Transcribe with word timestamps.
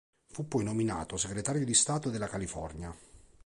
Fu 0.31 0.47
poi 0.47 0.63
nominato 0.63 1.15
Segretario 1.15 1.63
di 1.63 1.75
Stato 1.75 2.09
della 2.09 2.27
California. 2.27 2.91